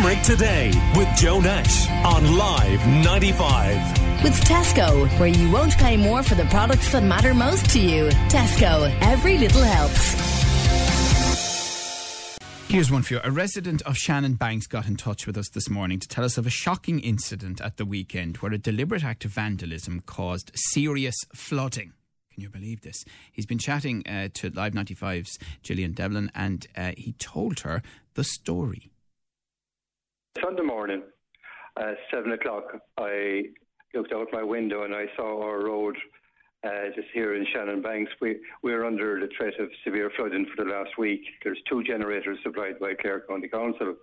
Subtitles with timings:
[0.00, 4.22] Limerick Today with Joe Nash on Live 95.
[4.22, 8.08] With Tesco, where you won't pay more for the products that matter most to you.
[8.30, 10.14] Tesco, every little helps.
[12.70, 13.20] Here's one for you.
[13.22, 16.38] A resident of Shannon Banks got in touch with us this morning to tell us
[16.38, 21.16] of a shocking incident at the weekend where a deliberate act of vandalism caused serious
[21.34, 21.92] flooding.
[22.32, 23.04] Can you believe this?
[23.30, 27.82] He's been chatting uh, to Live 95's Gillian Devlin and uh, he told her
[28.14, 28.90] the story.
[30.38, 31.02] Sunday morning,
[31.76, 32.64] at seven o'clock,
[32.96, 33.46] I
[33.94, 35.96] looked out my window and I saw our road
[36.64, 38.12] uh, just here in Shannon Banks.
[38.20, 41.22] We, we're under the threat of severe flooding for the last week.
[41.42, 43.96] There's two generators supplied by Clare County Council.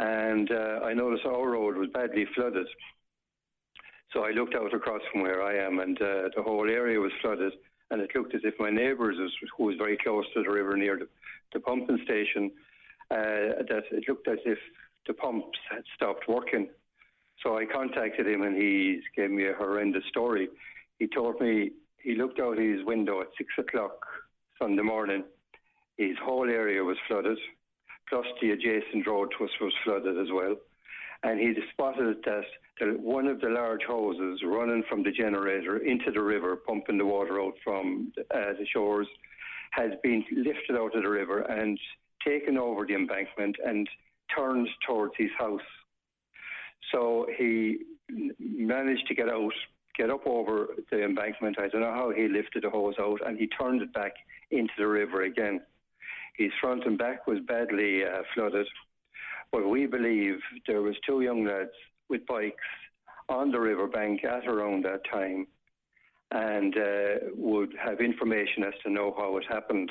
[0.00, 2.66] And uh, I noticed our road was badly flooded.
[4.12, 7.12] So I looked out across from where I am, and uh, the whole area was
[7.22, 7.52] flooded.
[7.92, 9.16] And it looked as if my neighbours,
[9.56, 11.08] who was very close to the river near the,
[11.52, 12.50] the pumping station,
[13.12, 14.58] uh, that it looked as if
[15.06, 16.68] the pumps had stopped working.
[17.42, 20.48] So I contacted him, and he gave me a horrendous story.
[20.98, 24.06] He told me he looked out his window at six o'clock
[24.60, 25.24] Sunday morning.
[25.98, 27.38] His whole area was flooded,
[28.08, 30.56] plus the adjacent road to us was flooded as well.
[31.22, 36.22] And he spotted that one of the large hoses running from the generator into the
[36.22, 39.08] river, pumping the water out from uh, the shores,
[39.70, 41.78] had been lifted out of the river and
[42.26, 43.88] taken over the embankment and
[44.34, 45.60] turned towards his house.
[46.92, 47.78] So he
[48.38, 49.52] managed to get out,
[49.96, 51.58] get up over the embankment.
[51.58, 54.12] I don't know how he lifted the hose out, and he turned it back
[54.50, 55.60] into the river again.
[56.36, 58.66] His front and back was badly uh, flooded,
[59.52, 61.70] but we believe there was two young lads
[62.08, 62.56] with bikes
[63.28, 65.46] on the riverbank at around that time,
[66.30, 69.90] and uh, would have information as to know how it happened.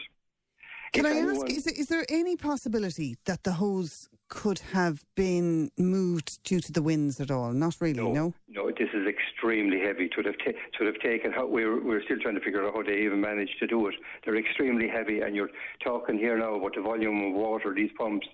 [0.95, 5.69] Can I ask, is there, is there any possibility that the hose could have been
[5.77, 7.51] moved due to the winds at all?
[7.51, 8.13] Not really, no.
[8.13, 10.07] No, no this is extremely heavy.
[10.09, 12.83] To have, ta- to have taken, how, we're, we're still trying to figure out how
[12.83, 13.95] they even managed to do it.
[14.23, 15.49] They're extremely heavy, and you're
[15.83, 18.27] talking here now about the volume of water, these pumps,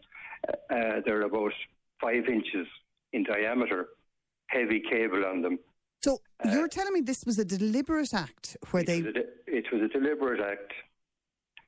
[0.48, 1.54] uh, uh they're about
[2.00, 2.68] five inches
[3.14, 3.88] in diameter,
[4.48, 5.58] heavy cable on them.
[6.04, 9.02] So you're uh, telling me this was a deliberate act where it they.
[9.02, 10.74] Was de- it was a deliberate act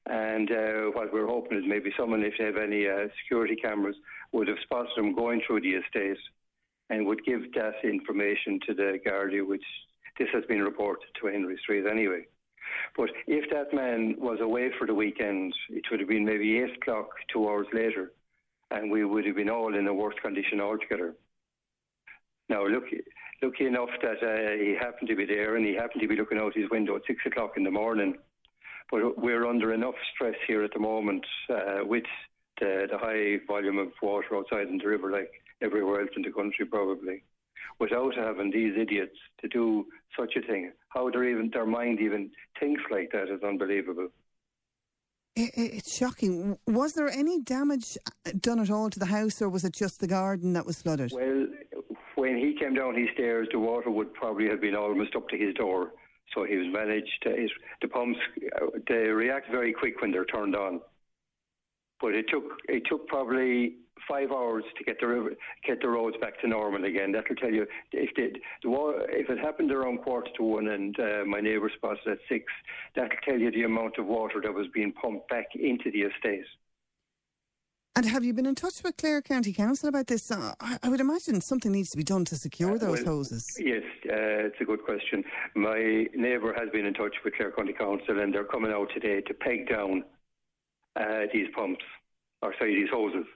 [0.05, 3.95] and uh, what we're hoping is maybe someone, if they have any uh, security cameras,
[4.33, 6.17] would have spotted them going through the estate
[6.89, 9.63] and would give that information to the Gardaí, which
[10.19, 12.25] this has been reported to Henry Street anyway.
[12.97, 16.77] But if that man was away for the weekend, it would have been maybe 8
[16.77, 18.11] o'clock, two hours later,
[18.71, 21.13] and we would have been all in a worse condition altogether.
[22.49, 22.83] Now, look,
[23.41, 26.39] lucky enough that uh, he happened to be there and he happened to be looking
[26.39, 28.15] out his window at 6 o'clock in the morning
[28.91, 32.03] but we're under enough stress here at the moment uh, with
[32.59, 36.31] the, the high volume of water outside in the river, like everywhere else in the
[36.31, 37.23] country, probably.
[37.79, 39.85] Without having these idiots to do
[40.17, 42.29] such a thing, how their even their mind even
[42.59, 44.09] thinks like that is unbelievable.
[45.35, 46.59] It's shocking.
[46.67, 49.99] Was there any damage uh, done at all to the house, or was it just
[49.99, 51.11] the garden that was flooded?
[51.11, 51.47] Well,
[52.15, 55.37] when he came down his stairs, the water would probably have been almost up to
[55.37, 55.91] his door.
[56.33, 57.23] So he was managed.
[57.23, 57.51] His,
[57.81, 58.19] the pumps
[58.87, 60.81] they react very quick when they're turned on,
[62.01, 63.75] but it took it took probably
[64.07, 65.35] five hours to get the
[65.65, 67.11] get the roads back to normal again.
[67.11, 71.25] That'll tell you if the, the if it happened around quarter to one and uh,
[71.25, 72.45] my neighbour spotted at six,
[72.95, 76.45] that'll tell you the amount of water that was being pumped back into the estate.
[77.95, 80.31] And have you been in touch with Clare County Council about this?
[80.31, 83.55] Uh, I would imagine something needs to be done to secure uh, those well, hoses.
[83.59, 85.23] Yes, uh, it's a good question.
[85.53, 89.21] My neighbour has been in touch with Clare County Council and they're coming out today
[89.21, 90.03] to peg down
[90.95, 91.83] uh, these pumps,
[92.41, 93.27] or sorry, these hoses.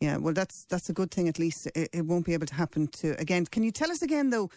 [0.00, 1.26] Yeah, well, that's that's a good thing.
[1.26, 3.46] At least it, it won't be able to happen to again.
[3.46, 4.50] Can you tell us again though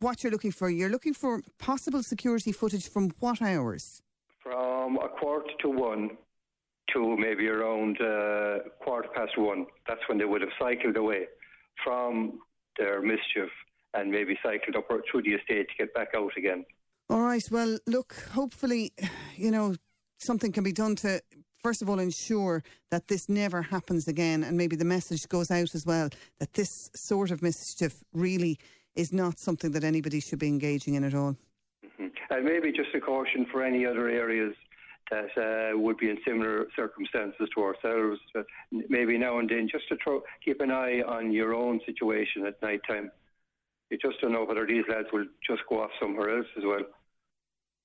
[0.00, 0.70] what you're looking for?
[0.70, 4.02] You're looking for possible security footage from what hours?
[4.40, 6.10] From a quarter to one
[6.92, 9.66] to maybe around uh, quarter past one.
[9.86, 11.26] That's when they would have cycled away
[11.84, 12.40] from
[12.78, 13.50] their mischief
[13.94, 16.64] and maybe cycled up through the estate to get back out again.
[17.10, 17.46] All right.
[17.50, 18.92] Well, look, hopefully,
[19.36, 19.74] you know,
[20.18, 21.22] something can be done to,
[21.62, 24.44] first of all, ensure that this never happens again.
[24.44, 28.58] And maybe the message goes out as well that this sort of mischief really
[28.94, 31.36] is not something that anybody should be engaging in at all.
[31.84, 32.06] Mm-hmm.
[32.30, 34.54] And maybe just a caution for any other areas
[35.10, 38.20] that uh, would be in similar circumstances to ourselves.
[38.34, 38.46] But
[38.88, 42.80] maybe now and then, just to keep an eye on your own situation at night
[42.86, 43.10] time.
[43.90, 46.84] You just don't know whether these lads will just go off somewhere else as well.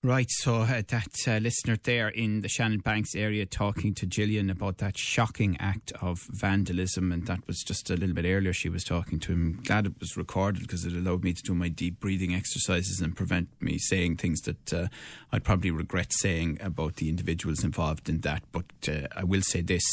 [0.06, 4.50] Right, so uh, that uh, listener there in the Shannon Banks area talking to Gillian
[4.50, 8.52] about that shocking act of vandalism, and that was just a little bit earlier.
[8.52, 9.62] She was talking to him.
[9.64, 13.16] Glad it was recorded because it allowed me to do my deep breathing exercises and
[13.16, 14.88] prevent me saying things that uh,
[15.32, 18.44] I'd probably regret saying about the individuals involved in that.
[18.52, 19.86] But uh, I will say this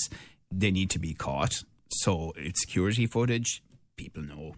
[0.50, 1.62] they need to be caught.
[1.88, 3.62] So it's security footage.
[3.96, 4.56] People know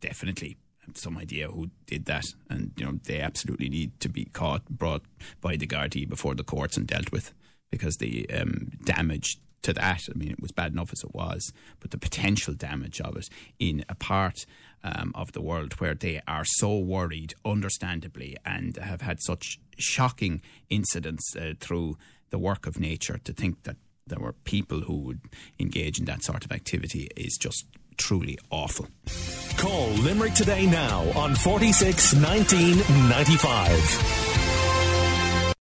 [0.00, 0.58] definitely
[0.94, 5.02] some idea who did that, and you know they absolutely need to be caught, brought
[5.40, 7.32] by the Gardaí before the courts and dealt with,
[7.70, 11.52] because the um, damage to that, I mean, it was bad enough as it was,
[11.80, 13.28] but the potential damage of it
[13.58, 14.46] in a part
[14.84, 20.40] um, of the world where they are so worried, understandably, and have had such shocking
[20.70, 21.96] incidents uh, through
[22.30, 25.20] the work of nature, to think that there were people who would
[25.58, 27.64] engage in that sort of activity is just
[27.96, 28.86] truly awful.
[29.56, 34.45] Call Limerick today now on 46 19 95.